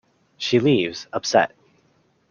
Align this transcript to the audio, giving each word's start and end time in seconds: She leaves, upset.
She 0.35 0.59
leaves, 0.59 1.05
upset. 1.13 1.51